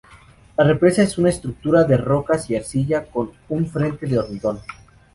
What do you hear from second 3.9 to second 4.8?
de hormigón.